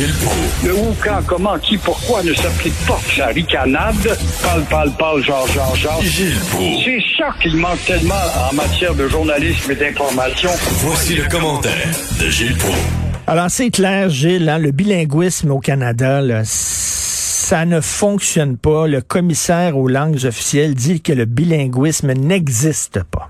Gilles 0.00 0.14
Proulx. 0.14 0.64
Le 0.64 0.74
où, 0.76 0.96
quand, 1.04 1.22
comment, 1.26 1.58
qui, 1.58 1.76
pourquoi 1.76 2.22
ne 2.22 2.32
s'applique 2.32 2.86
pas? 2.86 2.98
Sa 3.14 3.26
ricanade. 3.26 4.18
Parle, 4.42 4.62
parle, 4.70 4.90
parle, 4.92 5.22
genre, 5.22 5.46
genre, 5.48 5.76
genre. 5.76 6.00
Gilles 6.00 6.40
Proulx. 6.52 6.84
C'est 6.86 7.02
ça 7.18 7.34
qu'il 7.42 7.54
manque 7.58 7.84
tellement 7.84 8.14
en 8.50 8.54
matière 8.54 8.94
de 8.94 9.06
journalisme 9.08 9.70
et 9.72 9.74
d'information. 9.74 10.48
Voici 10.78 11.16
le 11.16 11.28
commentaire 11.28 11.86
de 12.18 12.30
Gilles 12.30 12.56
Proulx. 12.56 12.78
Alors, 13.26 13.50
c'est 13.50 13.68
clair, 13.68 14.08
Gilles, 14.08 14.48
hein, 14.48 14.58
le 14.58 14.70
bilinguisme 14.70 15.50
au 15.50 15.58
Canada, 15.58 16.22
là, 16.22 16.44
ça 16.46 17.66
ne 17.66 17.82
fonctionne 17.82 18.56
pas. 18.56 18.86
Le 18.86 19.02
commissaire 19.02 19.76
aux 19.76 19.88
langues 19.88 20.24
officielles 20.24 20.74
dit 20.74 21.02
que 21.02 21.12
le 21.12 21.26
bilinguisme 21.26 22.14
n'existe 22.14 23.02
pas. 23.02 23.28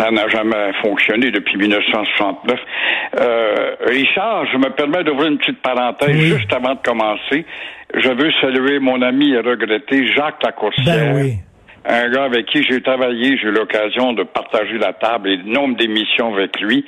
Ça 0.00 0.10
n'a 0.10 0.28
jamais 0.28 0.72
fonctionné 0.82 1.30
depuis 1.30 1.58
1969. 1.58 2.58
Euh, 3.20 3.74
Richard, 3.86 4.46
je 4.52 4.56
me 4.56 4.70
permets 4.70 5.04
d'ouvrir 5.04 5.28
une 5.30 5.38
petite 5.38 5.60
parenthèse 5.60 6.16
Oui. 6.16 6.38
juste 6.38 6.52
avant 6.52 6.74
de 6.74 6.80
commencer. 6.82 7.44
Je 7.94 8.08
veux 8.08 8.30
saluer 8.40 8.78
mon 8.78 9.02
ami 9.02 9.32
et 9.32 9.38
regretter 9.40 10.06
Jacques 10.14 10.42
Lacourcière. 10.42 11.12
Ben 11.14 11.16
oui. 11.22 11.32
Un 11.84 12.10
gars 12.10 12.24
avec 12.24 12.44
qui 12.46 12.62
j'ai 12.62 12.82
travaillé, 12.82 13.38
j'ai 13.38 13.48
eu 13.48 13.52
l'occasion 13.52 14.12
de 14.12 14.22
partager 14.22 14.76
la 14.78 14.92
table 14.92 15.30
et 15.30 15.36
le 15.36 15.44
nombre 15.44 15.76
d'émissions 15.76 16.34
avec 16.34 16.60
lui. 16.60 16.84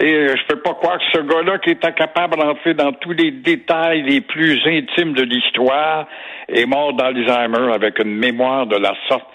Et 0.00 0.28
je 0.28 0.46
peux 0.46 0.60
pas 0.60 0.74
croire 0.74 0.98
que 0.98 1.04
ce 1.18 1.22
gars-là 1.22 1.58
qui 1.58 1.70
était 1.70 1.92
capable 1.92 2.36
d'entrer 2.36 2.74
dans 2.74 2.92
tous 2.92 3.12
les 3.12 3.30
détails 3.30 4.02
les 4.02 4.20
plus 4.20 4.60
intimes 4.66 5.14
de 5.14 5.22
l'histoire 5.22 6.06
est 6.48 6.66
mort 6.66 6.92
d'Alzheimer 6.92 7.72
avec 7.74 7.98
une 8.00 8.16
mémoire 8.16 8.66
de 8.66 8.76
la 8.76 8.92
sorte. 9.08 9.26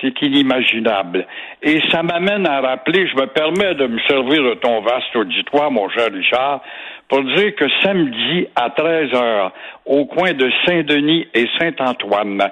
C'est 0.00 0.20
inimaginable. 0.22 1.26
Et 1.62 1.80
ça 1.90 2.02
m'amène 2.02 2.46
à 2.46 2.60
rappeler, 2.60 3.08
je 3.08 3.16
me 3.16 3.26
permets 3.26 3.74
de 3.74 3.86
me 3.86 3.98
servir 4.08 4.42
de 4.44 4.54
ton 4.54 4.80
vaste 4.80 5.14
auditoire, 5.16 5.70
mon 5.70 5.88
cher 5.90 6.08
Richard, 6.12 6.60
pour 7.08 7.22
dire 7.24 7.54
que 7.56 7.64
samedi 7.82 8.46
à 8.54 8.70
13 8.70 9.14
heures, 9.14 9.52
au 9.86 10.06
coin 10.06 10.32
de 10.34 10.48
Saint-Denis 10.66 11.26
et 11.34 11.46
Saint-Antoine, 11.58 12.42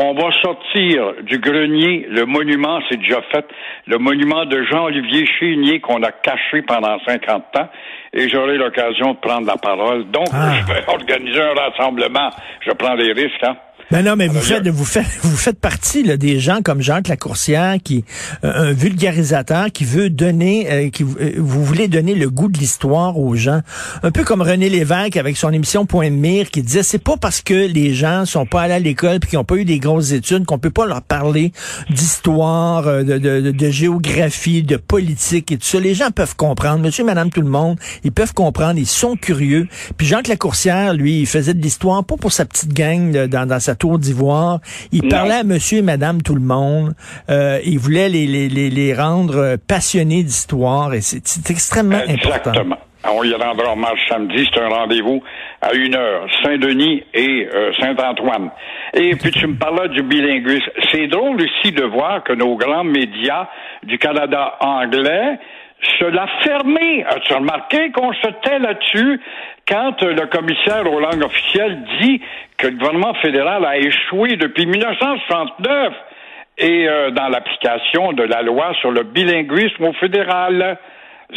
on 0.00 0.14
va 0.14 0.30
sortir 0.42 1.14
du 1.22 1.38
grenier 1.38 2.06
le 2.08 2.24
monument, 2.24 2.78
c'est 2.88 2.98
déjà 2.98 3.20
fait, 3.32 3.44
le 3.86 3.98
monument 3.98 4.44
de 4.44 4.62
Jean-Olivier 4.64 5.26
Chénier 5.38 5.80
qu'on 5.80 6.02
a 6.02 6.12
caché 6.12 6.62
pendant 6.62 6.98
50 7.06 7.56
ans, 7.56 7.68
et 8.12 8.28
j'aurai 8.28 8.56
l'occasion 8.56 9.12
de 9.14 9.18
prendre 9.18 9.46
la 9.46 9.56
parole. 9.56 10.04
Donc, 10.10 10.28
Ah. 10.32 10.52
je 10.54 10.72
vais 10.72 10.84
organiser 10.88 11.42
un 11.42 11.54
rassemblement. 11.54 12.30
Je 12.60 12.70
prends 12.72 12.94
des 12.96 13.12
risques, 13.12 13.42
hein. 13.42 13.56
Ben 13.90 14.02
non, 14.04 14.16
mais 14.16 14.28
vous 14.28 14.40
faites, 14.40 14.66
je- 14.66 14.70
vous 14.70 14.84
faites, 14.84 15.06
vous 15.22 15.36
faites 15.36 15.58
partie 15.58 16.02
là, 16.02 16.18
des 16.18 16.40
gens 16.40 16.60
comme 16.62 16.82
Jacques 16.82 17.08
Lacourcière, 17.08 17.76
qui 17.82 18.04
euh, 18.44 18.68
un 18.68 18.72
vulgarisateur 18.72 19.72
qui 19.72 19.86
veut 19.86 20.10
donner, 20.10 20.70
euh, 20.70 20.90
qui 20.90 21.04
euh, 21.04 21.32
vous 21.38 21.64
voulez 21.64 21.88
donner 21.88 22.14
le 22.14 22.28
goût 22.28 22.48
de 22.48 22.58
l'histoire 22.58 23.18
aux 23.18 23.34
gens, 23.34 23.62
un 24.02 24.10
peu 24.10 24.24
comme 24.24 24.42
René 24.42 24.68
Lévesque 24.68 25.16
avec 25.16 25.38
son 25.38 25.50
émission 25.54 25.86
Point 25.86 26.10
de 26.10 26.16
mire, 26.16 26.50
qui 26.50 26.62
disait 26.62 26.82
c'est 26.82 27.02
pas 27.02 27.16
parce 27.16 27.40
que 27.40 27.54
les 27.54 27.94
gens 27.94 28.26
sont 28.26 28.44
pas 28.44 28.60
allés 28.62 28.74
à 28.74 28.78
l'école 28.78 29.20
puis 29.20 29.30
qu'ils 29.30 29.38
ont 29.38 29.44
pas 29.44 29.56
eu 29.56 29.64
des 29.64 29.78
grosses 29.78 30.12
études 30.12 30.44
qu'on 30.44 30.58
peut 30.58 30.68
pas 30.70 30.84
leur 30.84 31.00
parler 31.00 31.52
d'histoire, 31.88 32.86
euh, 32.88 33.02
de, 33.04 33.16
de, 33.16 33.40
de- 33.40 33.50
de 33.52 33.70
géographie, 33.70 34.62
de 34.62 34.76
politique 34.76 35.50
et 35.50 35.56
tout 35.56 35.66
ça. 35.66 35.80
Les 35.80 35.94
gens 35.94 36.10
peuvent 36.10 36.36
comprendre, 36.36 36.80
Monsieur, 36.82 37.04
Madame, 37.04 37.30
tout 37.30 37.40
le 37.40 37.48
monde, 37.48 37.78
ils 38.04 38.12
peuvent 38.12 38.34
comprendre, 38.34 38.78
ils 38.78 38.86
sont 38.86 39.16
curieux. 39.16 39.66
Puis 39.96 40.06
Jacques 40.06 40.28
Lacourcière, 40.28 40.92
lui, 40.92 41.20
il 41.20 41.26
faisait 41.26 41.54
de 41.54 41.62
l'histoire 41.62 42.04
pas 42.04 42.16
pour 42.16 42.32
sa 42.32 42.44
petite 42.44 42.74
gang 42.74 43.14
là, 43.14 43.26
dans, 43.26 43.46
dans 43.46 43.60
sa 43.60 43.74
tour 43.78 43.98
d'ivoire. 43.98 44.58
Il 44.92 45.02
Non. 45.04 45.08
parlait 45.08 45.34
à 45.36 45.44
monsieur 45.44 45.78
et 45.78 45.82
madame 45.82 46.22
tout 46.22 46.34
le 46.34 46.40
monde. 46.40 46.92
Euh, 47.30 47.58
il 47.64 47.78
voulait 47.78 48.08
les, 48.08 48.26
les, 48.26 48.48
les, 48.48 48.70
les 48.70 48.94
rendre 48.94 49.36
euh, 49.36 49.56
passionnés 49.56 50.22
d'histoire 50.22 50.92
et 50.94 51.00
c'est 51.00 51.50
extrêmement 51.50 51.96
important. 51.96 52.50
Exactement. 52.52 52.76
On 53.10 53.22
y 53.22 53.32
rendra 53.32 53.72
hommage 53.72 54.00
samedi. 54.08 54.46
C'est 54.52 54.60
un 54.60 54.68
rendez-vous 54.68 55.22
à 55.62 55.72
une 55.72 55.94
heure. 55.94 56.26
Saint-Denis 56.42 57.04
et 57.14 57.48
euh, 57.54 57.70
Saint-Antoine. 57.80 58.50
Et 58.92 59.14
puis 59.14 59.30
tu 59.30 59.46
me 59.46 59.54
parlais 59.54 59.88
du 59.88 60.02
bilinguisme. 60.02 60.66
C'est 60.92 61.06
drôle 61.06 61.36
aussi 61.40 61.72
de 61.72 61.84
voir 61.84 62.24
que 62.24 62.32
nos 62.32 62.56
grands 62.56 62.84
médias 62.84 63.46
du 63.84 63.98
Canada 63.98 64.56
anglais 64.60 65.38
se 65.82 66.04
l'a 66.04 66.26
fermé. 66.42 67.04
As-tu 67.04 67.34
remarqué 67.34 67.90
qu'on 67.92 68.12
se 68.12 68.28
tait 68.42 68.58
là-dessus? 68.58 69.20
Quand 69.66 70.02
euh, 70.02 70.14
le 70.14 70.26
commissaire 70.26 70.90
aux 70.90 71.00
langues 71.00 71.24
officielles 71.24 71.82
dit 72.00 72.20
que 72.56 72.68
le 72.68 72.76
gouvernement 72.76 73.14
fédéral 73.14 73.64
a 73.64 73.76
échoué 73.76 74.36
depuis 74.36 74.66
1969 74.66 75.92
et 76.58 76.88
euh, 76.88 77.10
dans 77.10 77.28
l'application 77.28 78.12
de 78.12 78.24
la 78.24 78.42
loi 78.42 78.72
sur 78.80 78.90
le 78.90 79.02
bilinguisme 79.04 79.84
au 79.84 79.92
fédéral. 79.94 80.78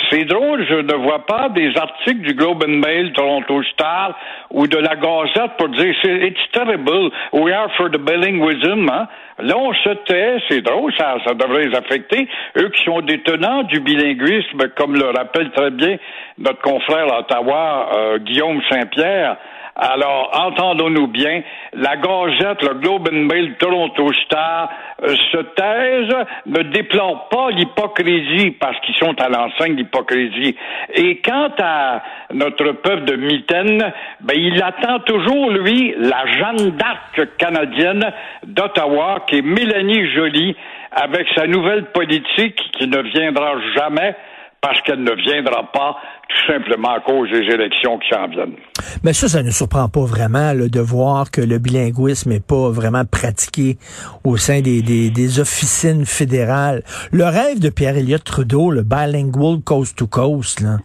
C'est 0.09 0.24
drôle, 0.24 0.66
je 0.69 0.75
ne 0.75 0.94
vois 1.03 1.25
pas 1.25 1.50
des 1.50 1.75
articles 1.75 2.22
du 2.22 2.34
Globe 2.34 2.63
and 2.66 2.79
Mail, 2.79 3.12
Toronto 3.12 3.62
Star 3.74 4.18
ou 4.50 4.66
de 4.66 4.78
la 4.78 4.96
Gazette 4.96 5.57
pour 5.57 5.68
dire 5.68 5.94
it's 6.06 6.52
terrible, 6.53 7.12
we 7.34 7.52
are 7.52 7.69
for 7.75 7.90
the 7.90 7.97
bilingualism. 7.97 8.90
Hein? 8.90 9.07
Là, 9.40 9.57
on 9.57 9.74
se 9.74 9.90
tait, 10.06 10.38
c'est 10.47 10.62
drôle, 10.62 10.94
ça, 10.97 11.18
ça 11.25 11.34
devrait 11.34 11.66
les 11.68 11.75
affecter. 11.75 12.29
Eux 12.57 12.69
qui 12.69 12.84
sont 12.85 13.02
des 13.02 13.19
tenants 13.19 13.63
du 13.63 13.81
bilinguisme, 13.81 14.69
comme 14.78 14.96
le 14.96 15.07
rappelle 15.09 15.52
très 15.52 15.72
bien 15.72 15.97
notre 16.38 16.62
confrère 16.62 17.12
à 17.13 17.19
Ottawa, 17.19 17.90
euh, 17.94 18.18
Guillaume 18.19 18.62
Saint-Pierre. 18.69 19.35
Alors, 19.75 20.31
entendons-nous 20.33 21.07
bien, 21.07 21.41
la 21.73 21.95
Gazette, 21.95 22.61
le 22.61 22.73
Globe 22.75 23.09
and 23.11 23.25
Mail, 23.25 23.55
Toronto 23.57 24.11
Star 24.25 24.69
euh, 25.01 25.15
se 25.31 25.37
taisent, 25.37 26.25
ne 26.45 26.63
déplorent 26.63 27.29
pas 27.29 27.51
l'hypocrisie 27.51 28.51
parce 28.51 28.77
qu'ils 28.81 28.95
sont 28.95 29.15
à 29.21 29.29
l'enseigne 29.29 29.75
d'hypocrisie. 29.75 30.55
Et 30.93 31.21
quant 31.21 31.49
à 31.59 32.01
notre 32.33 32.73
peuple 32.73 33.05
de 33.05 33.15
mitaine, 33.15 33.93
ben, 34.19 34.35
il 34.37 34.61
attend 34.61 34.99
toujours, 34.99 35.51
lui, 35.51 35.95
la 35.97 36.25
Jeanne 36.25 36.71
d'Arc 36.71 37.37
canadienne 37.37 38.11
d'Ottawa, 38.45 39.23
qui 39.27 39.37
est 39.37 39.41
Mélanie 39.41 40.09
Joly, 40.11 40.55
avec 40.91 41.27
sa 41.33 41.47
nouvelle 41.47 41.85
politique 41.85 42.61
qui 42.73 42.87
ne 42.87 43.01
viendra 43.01 43.53
jamais 43.75 44.15
parce 44.61 44.79
qu'elle 44.81 45.03
ne 45.03 45.13
viendra 45.13 45.63
pas 45.72 45.97
tout 46.29 46.53
simplement 46.53 46.91
à 46.91 46.99
cause 46.99 47.29
des 47.31 47.51
élections 47.51 47.97
qui 47.97 48.09
s'en 48.09 48.27
viennent. 48.27 48.55
Mais 49.03 49.13
ça, 49.13 49.27
ça 49.27 49.41
ne 49.41 49.49
surprend 49.49 49.89
pas 49.89 50.05
vraiment 50.05 50.53
là, 50.53 50.69
de 50.69 50.79
voir 50.79 51.31
que 51.31 51.41
le 51.41 51.57
bilinguisme 51.57 52.29
n'est 52.29 52.39
pas 52.39 52.69
vraiment 52.69 53.03
pratiqué 53.03 53.77
au 54.23 54.38
sein 54.38 54.61
des, 54.61 54.83
des, 54.83 55.09
des 55.09 55.39
officines 55.39 56.05
fédérales. 56.05 56.83
Le 57.11 57.25
rêve 57.25 57.59
de 57.59 57.69
Pierre 57.69 57.97
Elliott 57.97 58.23
Trudeau, 58.23 58.69
le 58.69 58.83
bilingual 58.83 59.61
coast 59.66 59.97
to 59.97 60.05
coast, 60.05 60.61
là, 60.61 60.78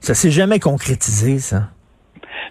ça 0.00 0.14
s'est 0.14 0.30
jamais 0.30 0.58
concrétisé, 0.58 1.38
ça. 1.38 1.68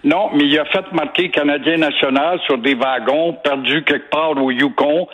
Non, 0.04 0.30
mais 0.34 0.44
il 0.44 0.58
a 0.58 0.64
fait 0.64 0.90
marquer 0.92 1.30
Canadien 1.30 1.76
national 1.76 2.40
sur 2.46 2.58
des 2.58 2.74
wagons 2.74 3.34
perdus 3.44 3.84
quelque 3.84 4.10
part 4.10 4.30
au 4.30 4.50
Yukon 4.50 5.06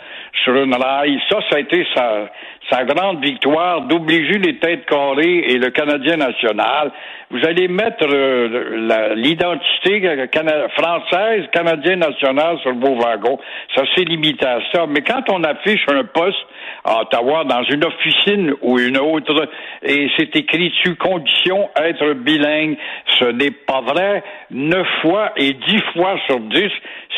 sur 0.43 0.55
une 0.55 0.73
rail. 0.73 1.19
Ça, 1.29 1.37
ça 1.49 1.57
a 1.57 1.59
été 1.59 1.85
sa, 1.93 2.29
sa 2.69 2.83
grande 2.83 3.23
victoire 3.23 3.81
d'obliger 3.81 4.37
les 4.39 4.57
têtes 4.59 4.85
carrées 4.85 5.39
et 5.47 5.57
le 5.57 5.69
Canadien 5.71 6.17
national. 6.17 6.91
Vous 7.31 7.45
allez 7.45 7.67
mettre 7.67 8.05
euh, 8.11 9.13
l'identité 9.15 10.01
cana- 10.31 10.69
française, 10.69 11.45
Canadien 11.51 11.97
national 11.97 12.57
sur 12.59 12.73
vos 12.75 12.95
wagons. 12.99 13.39
Ça 13.75 13.83
s'est 13.95 14.03
limité 14.03 14.45
à 14.45 14.59
ça. 14.71 14.85
Mais 14.87 15.01
quand 15.01 15.23
on 15.31 15.43
affiche 15.43 15.85
un 15.91 16.03
poste 16.03 16.37
à 16.83 17.01
Ottawa 17.01 17.43
dans 17.43 17.63
une 17.63 17.83
officine 17.85 18.53
ou 18.61 18.79
une 18.79 18.97
autre 18.97 19.47
et 19.83 20.09
c'est 20.17 20.35
écrit 20.35 20.69
dessus 20.69 20.95
condition 20.95 21.69
être 21.75 22.13
bilingue, 22.13 22.77
ce 23.19 23.25
n'est 23.25 23.51
pas 23.51 23.81
vrai. 23.81 24.23
Neuf 24.51 24.87
fois 25.01 25.31
et 25.37 25.53
dix 25.53 25.81
fois 25.93 26.17
sur 26.27 26.39
dix, 26.39 26.71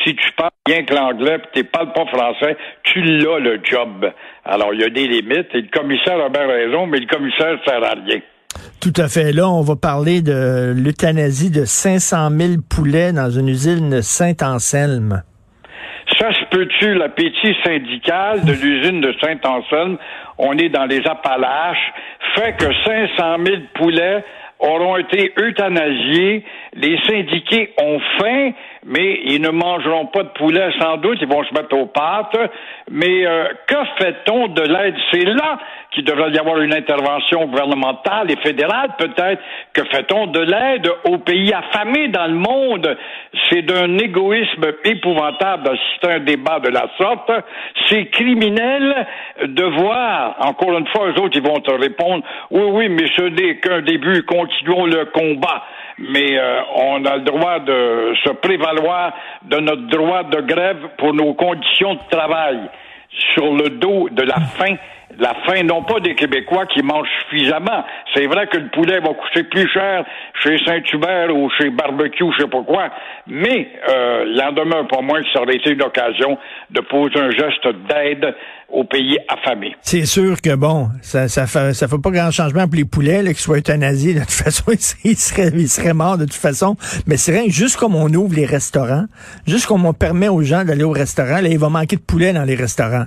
si 0.03 0.15
tu 0.15 0.31
parles 0.33 0.51
bien 0.65 0.83
que 0.83 0.93
l'anglais 0.93 1.37
et 1.55 1.59
tu 1.59 1.63
parles 1.63 1.93
pas 1.93 2.05
français, 2.05 2.57
tu 2.83 3.01
l'as 3.01 3.39
le 3.39 3.59
job. 3.63 4.11
Alors 4.45 4.73
il 4.73 4.81
y 4.81 4.83
a 4.83 4.89
des 4.89 5.07
limites 5.07 5.53
et 5.53 5.61
le 5.61 5.69
commissaire 5.69 6.23
a 6.23 6.29
bien 6.29 6.47
raison, 6.47 6.87
mais 6.87 6.99
le 6.99 7.07
commissaire 7.07 7.57
sert 7.65 7.83
à 7.83 7.93
rien. 7.93 8.21
Tout 8.81 8.93
à 8.97 9.07
fait. 9.07 9.31
Là, 9.31 9.49
on 9.49 9.61
va 9.61 9.75
parler 9.75 10.21
de 10.21 10.73
l'euthanasie 10.75 11.51
de 11.51 11.65
500 11.65 12.29
000 12.31 12.53
poulets 12.67 13.13
dans 13.13 13.29
une 13.29 13.47
usine 13.47 14.01
Saint-Anselme. 14.01 15.23
Peut-tu, 16.51 16.93
l'appétit 16.95 17.55
syndical 17.63 18.43
de 18.43 18.51
l'usine 18.51 18.99
de 18.99 19.15
Saint-Anselme, 19.21 19.97
on 20.37 20.57
est 20.57 20.67
dans 20.67 20.85
les 20.85 20.99
Appalaches, 21.07 21.93
fait 22.35 22.57
que 22.57 22.65
500 22.85 23.37
000 23.45 23.61
poulets 23.73 24.23
auront 24.59 24.97
été 24.97 25.33
euthanasiés. 25.37 26.43
Les 26.73 26.97
syndiqués 27.07 27.73
ont 27.81 27.99
faim, 28.19 28.51
mais 28.85 29.21
ils 29.25 29.41
ne 29.41 29.49
mangeront 29.49 30.07
pas 30.07 30.23
de 30.23 30.29
poulet 30.29 30.69
sans 30.79 30.97
doute, 30.97 31.19
ils 31.21 31.27
vont 31.27 31.43
se 31.43 31.53
mettre 31.53 31.75
aux 31.75 31.85
pâtes. 31.85 32.37
Mais 32.89 33.25
euh, 33.25 33.45
que 33.67 33.75
fait-on 33.99 34.47
de 34.47 34.61
l'aide? 34.61 34.95
C'est 35.11 35.25
là 35.25 35.59
qu'il 35.91 36.03
devrait 36.03 36.31
y 36.31 36.39
avoir 36.39 36.59
une 36.61 36.73
intervention 36.73 37.45
gouvernementale 37.45 38.31
et 38.31 38.37
fédérale 38.37 38.91
peut-être. 38.97 39.41
Que 39.73 39.83
fait-on 39.85 40.27
de 40.27 40.39
l'aide 40.39 40.89
aux 41.05 41.19
pays 41.19 41.53
affamés 41.53 42.07
dans 42.07 42.27
le 42.27 42.35
monde? 42.35 42.97
C'est 43.49 43.61
d'un 43.61 43.97
égoïsme 43.97 44.65
épouvantable 44.83 45.63
d'assister 45.63 46.07
à 46.07 46.13
un 46.15 46.19
débat 46.19 46.59
de 46.59 46.69
la 46.69 46.87
sorte. 46.97 47.31
C'est 47.87 48.05
criminel 48.07 49.05
de 49.43 49.63
voir, 49.63 50.37
encore 50.39 50.77
une 50.77 50.87
fois, 50.87 51.07
eux 51.07 51.21
autres, 51.21 51.37
ils 51.37 51.43
vont 51.43 51.59
te 51.59 51.71
répondre, 51.71 52.23
oui, 52.49 52.63
oui, 52.63 52.89
mais 52.89 53.07
ce 53.15 53.23
n'est 53.23 53.57
qu'un 53.57 53.81
début, 53.81 54.23
continuons 54.23 54.85
le 54.85 55.05
combat. 55.05 55.63
Mais 55.97 56.37
euh, 56.37 56.61
on 56.75 57.05
a 57.05 57.17
le 57.17 57.23
droit 57.23 57.59
de 57.59 58.13
se 58.23 58.29
prévaloir 58.31 59.13
de 59.43 59.57
notre 59.57 59.87
droit 59.87 60.23
de 60.23 60.41
grève 60.41 60.89
pour 60.97 61.13
nos 61.13 61.33
conditions 61.33 61.95
de 61.95 62.09
travail. 62.09 62.59
Sur 63.33 63.53
le 63.53 63.69
dos 63.69 64.07
de 64.09 64.23
la 64.23 64.39
faim 64.39 64.75
la 65.19 65.33
faim 65.45 65.63
non 65.63 65.83
pas 65.83 65.99
des 65.99 66.15
Québécois 66.15 66.65
qui 66.67 66.81
mangent 66.81 67.07
suffisamment. 67.21 67.83
C'est 68.13 68.27
vrai 68.27 68.47
que 68.47 68.57
le 68.57 68.69
poulet 68.69 68.99
va 68.99 69.09
coûter 69.13 69.43
plus 69.43 69.67
cher 69.69 70.05
chez 70.43 70.57
Saint-Hubert 70.65 71.35
ou 71.35 71.49
chez 71.57 71.69
Barbecue, 71.69 72.25
je 72.37 72.43
sais 72.43 72.49
pas 72.49 72.63
quoi, 72.63 72.89
mais 73.27 73.69
euh, 73.89 74.25
il 74.27 74.41
en 74.41 74.51
demeure 74.51 74.87
pas 74.87 75.01
moins 75.01 75.21
ça 75.33 75.41
aurait 75.41 75.55
été 75.55 75.71
une 75.71 75.83
occasion 75.83 76.37
de 76.69 76.81
poser 76.81 77.19
un 77.19 77.31
geste 77.31 77.67
d'aide 77.87 78.35
aux 78.71 78.83
pays 78.83 79.17
affamés. 79.27 79.75
C'est 79.81 80.05
sûr 80.05 80.41
que 80.41 80.55
bon, 80.55 80.89
ça 81.01 81.27
ça 81.27 81.45
fait 81.45 81.73
ça 81.73 81.87
fait 81.87 82.01
pas 82.01 82.09
grand 82.09 82.31
changement 82.31 82.67
pour 82.67 82.75
les 82.75 82.85
poulets 82.85 83.23
qu'ils 83.25 83.35
soient 83.35 83.57
euthanasiés. 83.57 84.13
De 84.13 84.19
toute 84.19 84.31
façon, 84.31 84.63
ils 85.03 85.17
seraient 85.17 85.51
ils 85.53 85.67
seraient 85.67 85.93
morts 85.93 86.17
de 86.17 86.25
toute 86.25 86.33
façon. 86.33 86.75
Mais 87.05 87.17
c'est 87.17 87.33
rien, 87.33 87.49
juste 87.49 87.77
comme 87.77 87.95
on 87.95 88.07
ouvre 88.13 88.35
les 88.35 88.45
restaurants, 88.45 89.05
juste 89.45 89.65
comme 89.65 89.85
on 89.85 89.93
permet 89.93 90.29
aux 90.29 90.41
gens 90.41 90.63
d'aller 90.63 90.83
au 90.83 90.91
restaurant, 90.91 91.41
là, 91.41 91.49
il 91.49 91.59
va 91.59 91.69
manquer 91.69 91.97
de 91.97 92.01
poulet 92.01 92.33
dans 92.33 92.43
les 92.43 92.55
restaurants. 92.55 93.05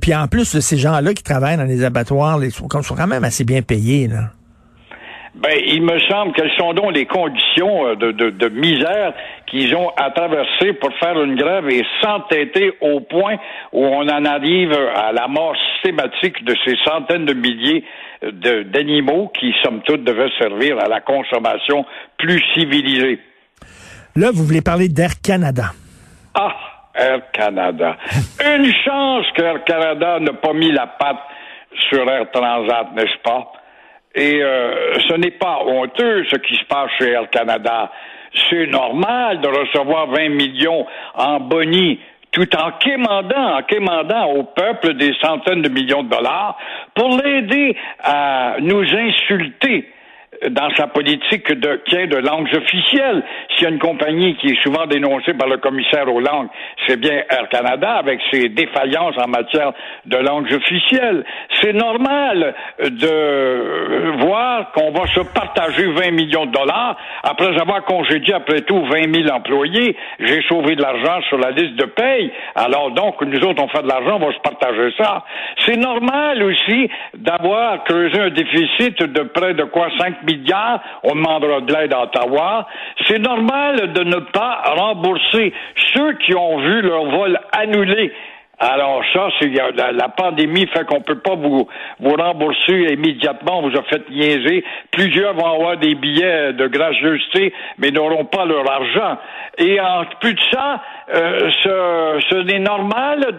Puis 0.00 0.14
en 0.14 0.28
plus, 0.28 0.58
ces 0.60 0.76
gens-là 0.76 1.14
qui 1.14 1.22
travaillent 1.32 1.56
dans 1.56 1.64
les 1.64 1.84
abattoirs, 1.84 2.42
ils 2.42 2.50
sont, 2.50 2.68
quand 2.68 3.06
même 3.06 3.24
assez 3.24 3.44
bien 3.44 3.62
payés 3.62 4.08
là. 4.08 4.30
Ben, 5.34 5.58
il 5.66 5.82
me 5.82 5.98
semble 6.10 6.34
quelles 6.34 6.52
sont 6.58 6.74
donc 6.74 6.92
les 6.92 7.06
conditions 7.06 7.86
euh, 7.86 7.96
de, 7.96 8.12
de, 8.12 8.28
de 8.28 8.48
misère 8.50 9.14
qu'ils 9.46 9.74
ont 9.74 9.88
à 9.96 10.10
traverser 10.10 10.74
pour 10.74 10.90
faire 11.00 11.20
une 11.22 11.36
grève 11.36 11.68
et 11.70 11.82
s'entêter 12.02 12.72
au 12.82 13.00
point 13.00 13.36
où 13.72 13.82
on 13.82 14.02
en 14.02 14.24
arrive 14.26 14.72
à 14.94 15.10
la 15.12 15.28
mort 15.28 15.54
systématique 15.72 16.44
de 16.44 16.54
ces 16.66 16.76
centaines 16.84 17.24
de 17.24 17.32
milliers 17.32 17.82
d'animaux 18.72 19.32
qui, 19.38 19.52
somme 19.64 19.80
toute, 19.86 20.04
devaient 20.04 20.30
servir 20.38 20.78
à 20.78 20.86
la 20.86 21.00
consommation 21.00 21.86
plus 22.18 22.42
civilisée. 22.54 23.18
Là, 24.14 24.30
vous 24.32 24.44
voulez 24.44 24.60
parler 24.60 24.88
d'Air 24.88 25.20
Canada. 25.22 25.72
Ah, 26.34 26.54
Air 26.94 27.30
Canada. 27.32 27.96
Une 28.44 28.72
chance 28.84 29.26
qu'Air 29.34 29.64
Canada 29.64 30.18
n'a 30.20 30.32
pas 30.34 30.52
mis 30.52 30.72
la 30.72 30.86
patte 30.86 31.22
sur 31.88 32.08
Air 32.08 32.30
Transat, 32.30 32.92
n'est-ce 32.94 33.18
pas? 33.22 33.52
Et 34.14 34.42
euh, 34.42 34.98
ce 35.08 35.14
n'est 35.14 35.30
pas 35.30 35.60
honteux 35.64 36.24
ce 36.30 36.36
qui 36.36 36.54
se 36.56 36.64
passe 36.64 36.90
chez 36.98 37.10
Air 37.10 37.30
Canada. 37.30 37.90
C'est 38.50 38.66
normal 38.66 39.40
de 39.40 39.48
recevoir 39.48 40.08
20 40.08 40.28
millions 40.30 40.86
en 41.14 41.40
boni 41.40 42.00
tout 42.30 42.48
en 42.56 42.72
quémandant, 42.72 43.58
en 43.58 43.62
quémandant 43.62 44.30
au 44.32 44.44
peuple 44.44 44.94
des 44.94 45.12
centaines 45.20 45.62
de 45.62 45.68
millions 45.68 46.02
de 46.02 46.08
dollars 46.08 46.56
pour 46.94 47.10
l'aider 47.10 47.76
à 48.02 48.56
nous 48.60 48.82
insulter 48.82 49.92
dans 50.50 50.74
sa 50.76 50.86
politique 50.88 51.50
de 51.52 51.80
de 51.92 52.16
langues 52.16 52.54
officielles. 52.54 53.22
S'il 53.50 53.64
y 53.64 53.66
a 53.66 53.70
une 53.70 53.78
compagnie 53.78 54.34
qui 54.36 54.48
est 54.48 54.62
souvent 54.62 54.86
dénoncée 54.86 55.34
par 55.34 55.48
le 55.48 55.58
commissaire 55.58 56.12
aux 56.12 56.20
langues, 56.20 56.48
c'est 56.86 56.98
bien 56.98 57.22
Air 57.30 57.48
Canada 57.50 57.92
avec 57.92 58.20
ses 58.30 58.48
défaillances 58.48 59.16
en 59.18 59.28
matière 59.28 59.72
de 60.06 60.16
langues 60.16 60.52
officielles. 60.52 61.24
C'est 61.60 61.72
normal 61.72 62.54
de 62.80 64.22
voir 64.24 64.72
qu'on 64.72 64.90
va 64.90 65.06
se 65.08 65.20
partager 65.20 65.86
20 65.86 66.10
millions 66.12 66.46
de 66.46 66.52
dollars 66.52 66.96
après 67.22 67.58
avoir 67.60 67.84
congédié 67.84 68.34
après 68.34 68.62
tout 68.62 68.84
20 68.84 69.14
000 69.14 69.28
employés. 69.28 69.96
J'ai 70.20 70.42
sauvé 70.48 70.76
de 70.76 70.82
l'argent 70.82 71.20
sur 71.28 71.38
la 71.38 71.50
liste 71.50 71.76
de 71.76 71.86
paye. 71.86 72.32
Alors 72.54 72.90
donc, 72.92 73.20
nous 73.22 73.40
autres, 73.40 73.62
on 73.62 73.68
fait 73.68 73.82
de 73.82 73.88
l'argent, 73.88 74.18
on 74.20 74.26
va 74.26 74.32
se 74.32 74.40
partager 74.40 74.92
ça. 74.96 75.24
C'est 75.64 75.76
normal 75.76 76.42
aussi 76.42 76.88
d'avoir 77.14 77.84
creusé 77.84 78.20
un 78.20 78.30
déficit 78.30 79.02
de 79.02 79.22
près 79.22 79.54
de 79.54 79.64
quoi 79.64 79.88
5 79.98 80.22
millions 80.24 80.42
on 81.04 81.14
demandera 81.14 81.60
de 81.60 81.72
l'aide 81.72 81.94
à 81.94 82.02
Ottawa. 82.02 82.66
C'est 83.06 83.18
normal 83.18 83.92
de 83.92 84.04
ne 84.04 84.20
pas 84.32 84.62
rembourser 84.76 85.52
ceux 85.94 86.12
qui 86.14 86.34
ont 86.34 86.58
vu 86.58 86.82
leur 86.82 87.04
vol 87.04 87.38
annulé. 87.52 88.12
Alors 88.58 89.02
ça, 89.12 89.28
c'est 89.40 89.50
la, 89.50 90.08
pandémie 90.08 90.68
fait 90.68 90.84
qu'on 90.86 91.00
peut 91.00 91.18
pas 91.18 91.34
vous 91.34 91.66
vous 91.98 92.14
rembourser 92.14 92.92
immédiatement. 92.92 93.58
On 93.58 93.68
vous 93.68 93.76
a 93.76 93.82
fait 93.84 94.08
niaiser. 94.08 94.64
Plusieurs 94.92 95.34
vont 95.34 95.52
avoir 95.52 95.78
des 95.78 95.96
billets 95.96 96.52
de 96.52 96.68
gracieuseté, 96.68 97.52
mais 97.78 97.90
n'auront 97.90 98.24
pas 98.24 98.44
leur 98.44 98.70
argent. 98.70 99.18
Et 99.58 99.80
en 99.80 100.04
plus 100.20 100.34
de 100.34 100.40
ça, 100.52 100.80
euh, 101.12 101.50
ce, 101.62 102.20
ce 102.30 102.36
n'est 102.42 102.60
normal 102.60 103.38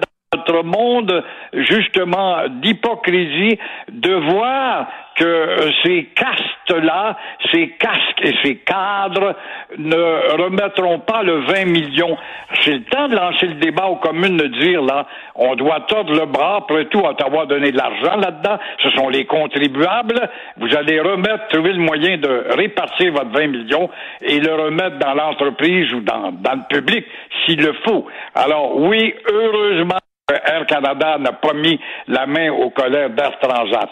monde, 0.51 1.24
justement, 1.54 2.48
d'hypocrisie, 2.50 3.57
de 3.92 4.13
voir 4.13 4.88
que 5.16 5.69
ces 5.84 6.06
castes-là, 6.16 7.16
ces 7.51 7.69
casques 7.80 8.22
et 8.22 8.34
ces 8.44 8.56
cadres 8.57 9.36
ne 9.78 10.42
remettront 10.42 11.00
pas 11.00 11.24
le 11.24 11.42
20 11.42 11.66
millions. 11.66 12.18
C'est 12.62 12.74
le 12.74 12.84
temps 12.84 13.07
de 13.07 13.16
lancer 13.16 13.48
le 13.48 13.56
débat 13.56 13.86
aux 13.88 13.98
communes 13.98 14.38
de 14.38 14.48
dire, 14.48 14.81
là, 14.81 15.06
on 15.36 15.56
doit 15.56 15.81
tordre 15.81 16.13
le 16.13 16.25
bras, 16.25 16.57
après 16.57 16.86
tout, 16.86 17.00
Ottawa 17.00 17.45
donner 17.45 17.72
de 17.72 17.78
l'argent 17.78 18.16
là-dedans. 18.18 18.57
Ce 18.81 18.90
sont 18.92 19.10
les 19.10 19.25
contribuables. 19.25 20.30
Vous 20.57 20.75
allez 20.75 21.00
remettre, 21.00 21.48
trouver 21.50 21.74
le 21.74 21.80
moyen 21.80 22.18
de 22.18 22.45
répartir 22.56 23.12
votre 23.12 23.31
20 23.31 23.48
millions 23.48 23.90
et 24.22 24.40
le 24.40 24.54
remettre 24.54 24.98
dans 24.98 25.13
l'entreprise 25.13 25.94
ou 25.94 26.01
dans, 26.01 26.31
dans 26.31 26.54
le 26.54 26.75
public, 26.75 27.06
s'il 27.45 27.62
le 27.62 27.74
faut. 27.86 28.07
Alors, 28.36 28.78
oui, 28.78 29.13
heureusement, 29.31 29.98
Air 30.31 30.66
Canada 30.68 31.18
n'a 31.20 31.34
pas 31.34 31.54
mis 31.54 31.78
la 32.08 32.25
main 32.25 32.50
au 32.50 32.70
colère 32.70 33.10
d'Air 33.10 33.38
Transat. 33.42 33.90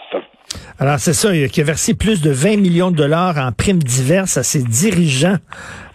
Alors, 0.78 0.98
c'est 0.98 1.12
ça, 1.12 1.30
qui 1.48 1.60
a 1.60 1.64
versé 1.64 1.92
plus 1.92 2.22
de 2.22 2.30
20 2.30 2.56
millions 2.56 2.90
de 2.90 2.96
dollars 2.96 3.36
en 3.36 3.52
primes 3.52 3.82
diverses 3.82 4.38
à 4.38 4.42
ses 4.42 4.62
dirigeants. 4.62 5.36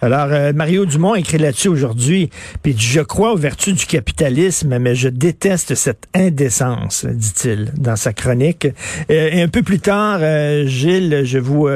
Alors, 0.01 0.27
euh, 0.31 0.53
Mario 0.53 0.85
Dumont 0.85 1.15
écrit 1.15 1.39
là-dessus 1.39 1.69
aujourd'hui, 1.69 2.29
puis 2.61 2.75
je 2.77 3.01
crois 3.01 3.33
aux 3.33 3.37
vertus 3.37 3.73
du 3.73 3.85
capitalisme, 3.85 4.77
mais 4.77 4.93
je 4.93 5.09
déteste 5.09 5.73
cette 5.73 6.07
indécence, 6.13 7.05
dit-il 7.05 7.71
dans 7.75 7.95
sa 7.95 8.13
chronique. 8.13 8.67
Euh, 9.09 9.29
et 9.31 9.41
un 9.41 9.47
peu 9.47 9.63
plus 9.63 9.79
tard, 9.79 10.19
euh, 10.21 10.67
Gilles, 10.67 11.21
je 11.23 11.39
vous 11.39 11.67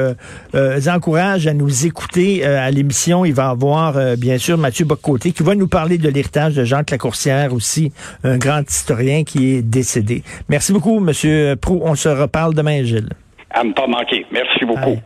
encourage 0.88 1.46
à 1.46 1.54
nous 1.54 1.86
écouter 1.86 2.44
à 2.44 2.70
l'émission. 2.70 3.24
Il 3.24 3.34
va 3.34 3.48
avoir, 3.48 4.16
bien 4.16 4.38
sûr, 4.38 4.58
Mathieu 4.58 4.84
Bocoté 4.84 5.32
qui 5.32 5.42
va 5.42 5.54
nous 5.54 5.68
parler 5.68 5.98
de 5.98 6.08
l'héritage 6.08 6.54
de 6.54 6.64
Jean 6.64 6.82
Lacourcière 6.88 7.52
aussi, 7.52 7.92
un 8.24 8.38
grand 8.38 8.62
historien 8.68 9.24
qui 9.24 9.54
est 9.54 9.62
décédé. 9.62 10.22
Merci 10.48 10.72
beaucoup, 10.72 11.00
Monsieur 11.00 11.56
Prou. 11.56 11.80
On 11.82 11.94
se 11.94 12.08
reparle 12.08 12.54
demain, 12.54 12.84
Gilles. 12.84 13.10
À 13.50 13.64
ne 13.64 13.72
pas 13.72 13.86
manquer. 13.86 14.26
Merci 14.30 14.64
beaucoup. 14.64 14.98